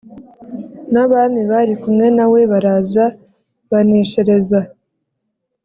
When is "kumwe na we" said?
1.81-2.39